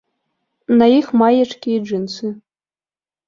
[0.79, 2.31] На іх маечкі і джынсы.